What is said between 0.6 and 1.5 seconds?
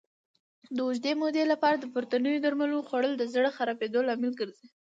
د اوږدې مودې